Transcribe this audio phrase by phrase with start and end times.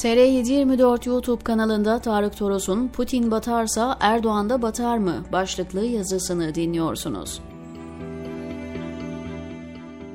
[0.00, 7.40] TR724 YouTube kanalında Tarık Toros'un Putin batarsa Erdoğan da batar mı başlıklı yazısını dinliyorsunuz.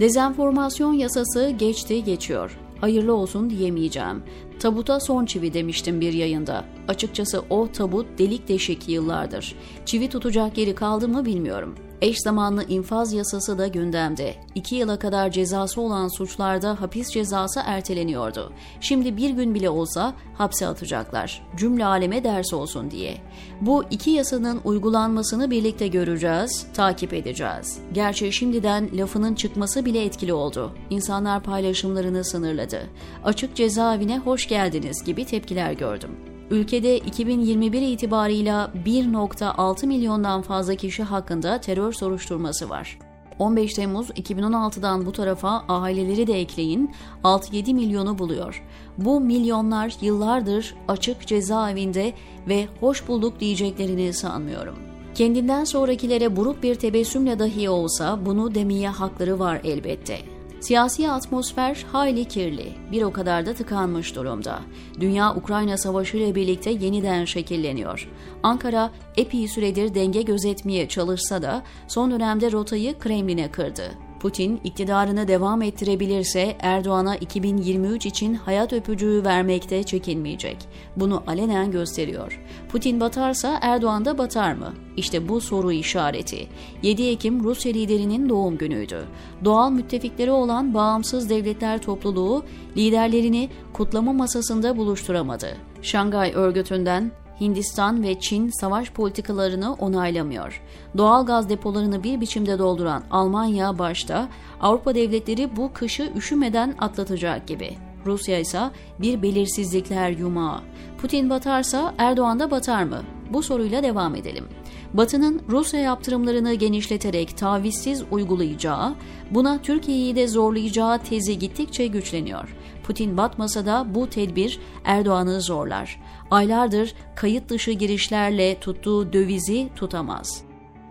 [0.00, 2.58] Dezenformasyon yasası geçti geçiyor.
[2.80, 4.22] Hayırlı olsun diyemeyeceğim.
[4.60, 6.64] Tabuta son çivi demiştim bir yayında.
[6.88, 9.54] Açıkçası o tabut delik deşik yıllardır.
[9.86, 11.74] Çivi tutacak yeri kaldı mı bilmiyorum.
[12.02, 14.34] Eş zamanlı infaz yasası da gündemde.
[14.54, 18.52] İki yıla kadar cezası olan suçlarda hapis cezası erteleniyordu.
[18.80, 21.42] Şimdi bir gün bile olsa hapse atacaklar.
[21.56, 23.16] Cümle aleme ders olsun diye.
[23.60, 27.78] Bu iki yasanın uygulanmasını birlikte göreceğiz, takip edeceğiz.
[27.92, 30.72] Gerçi şimdiden lafının çıkması bile etkili oldu.
[30.90, 32.80] İnsanlar paylaşımlarını sınırladı.
[33.24, 36.35] Açık cezaevine hoş geldiniz gibi tepkiler gördüm.
[36.50, 42.98] Ülkede 2021 itibarıyla 1.6 milyondan fazla kişi hakkında terör soruşturması var.
[43.38, 46.90] 15 Temmuz 2016'dan bu tarafa aileleri de ekleyin
[47.24, 48.64] 6-7 milyonu buluyor.
[48.98, 52.12] Bu milyonlar yıllardır açık cezaevinde
[52.48, 54.74] ve hoş bulduk diyeceklerini sanmıyorum.
[55.14, 60.35] Kendinden sonrakilere buruk bir tebessümle dahi olsa bunu demeye hakları var elbette.
[60.60, 64.60] Siyasi atmosfer hayli kirli, bir o kadar da tıkanmış durumda.
[65.00, 68.08] Dünya-Ukrayna savaşı ile birlikte yeniden şekilleniyor.
[68.42, 74.05] Ankara epey süredir denge gözetmeye çalışsa da son dönemde rotayı Kremlin'e kırdı.
[74.20, 80.56] Putin iktidarını devam ettirebilirse Erdoğan'a 2023 için hayat öpücüğü vermekte çekinmeyecek.
[80.96, 82.40] Bunu alenen gösteriyor.
[82.68, 84.74] Putin batarsa Erdoğan da batar mı?
[84.96, 86.46] İşte bu soru işareti.
[86.82, 89.04] 7 Ekim Rusya liderinin doğum günüydü.
[89.44, 92.44] Doğal müttefikleri olan Bağımsız Devletler Topluluğu
[92.76, 95.56] liderlerini kutlama masasında buluşturamadı.
[95.82, 100.62] Şangay örgütünden Hindistan ve Çin savaş politikalarını onaylamıyor.
[100.96, 104.28] Doğal gaz depolarını bir biçimde dolduran Almanya başta
[104.60, 107.76] Avrupa devletleri bu kışı üşümeden atlatacak gibi.
[108.06, 108.60] Rusya ise
[108.98, 110.60] bir belirsizlikler yumağı.
[110.98, 113.02] Putin batarsa Erdoğan da batar mı?
[113.30, 114.48] Bu soruyla devam edelim.
[114.96, 118.94] Batı'nın Rusya yaptırımlarını genişleterek tavizsiz uygulayacağı,
[119.30, 122.56] buna Türkiye'yi de zorlayacağı tezi gittikçe güçleniyor.
[122.84, 126.00] Putin batmasa da bu tedbir Erdoğan'ı zorlar.
[126.30, 130.42] Aylardır kayıt dışı girişlerle tuttuğu dövizi tutamaz.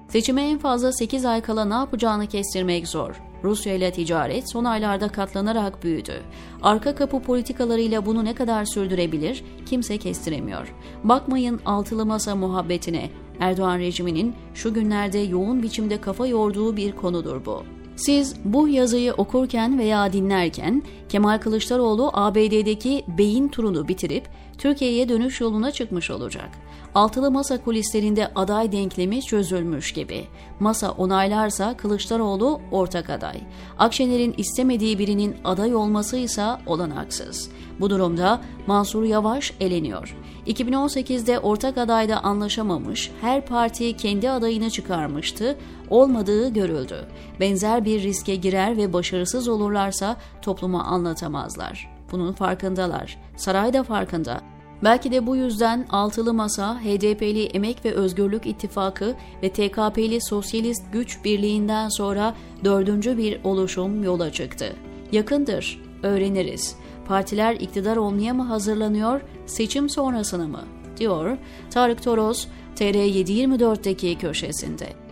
[0.07, 3.21] Seçime en fazla 8 ay kala ne yapacağını kestirmek zor.
[3.43, 6.13] Rusya ile ticaret son aylarda katlanarak büyüdü.
[6.61, 10.73] Arka kapı politikalarıyla bunu ne kadar sürdürebilir kimse kestiremiyor.
[11.03, 13.09] Bakmayın altılı masa muhabbetine.
[13.39, 17.63] Erdoğan rejiminin şu günlerde yoğun biçimde kafa yorduğu bir konudur bu.
[17.95, 25.71] Siz bu yazıyı okurken veya dinlerken Kemal Kılıçdaroğlu ABD'deki beyin turunu bitirip Türkiye'ye dönüş yoluna
[25.71, 26.49] çıkmış olacak.
[26.95, 30.27] Altılı masa kulislerinde aday denklemi çözülmüş gibi.
[30.59, 33.41] Masa onaylarsa Kılıçdaroğlu ortak aday.
[33.77, 37.49] Akşener'in istemediği birinin aday olması ise olanaksız.
[37.79, 40.17] Bu durumda Mansur Yavaş eleniyor.
[40.47, 45.57] 2018'de ortak adayda anlaşamamış, her parti kendi adayını çıkarmıştı,
[45.89, 47.07] olmadığı görüldü.
[47.39, 51.94] Benzer bir riske girer ve başarısız olurlarsa topluma anlatamazlar.
[52.11, 53.17] Bunun farkındalar.
[53.35, 54.41] Saray da farkında.
[54.83, 61.23] Belki de bu yüzden Altılı Masa, HDP'li Emek ve Özgürlük İttifakı ve TKP'li Sosyalist Güç
[61.23, 64.75] Birliği'nden sonra dördüncü bir oluşum yola çıktı.
[65.11, 66.75] Yakındır, öğreniriz.
[67.07, 70.63] Partiler iktidar olmaya mı hazırlanıyor, seçim sonrasına mı?
[70.97, 71.37] diyor
[71.69, 75.04] Tarık Toros, TR724'deki köşesinde.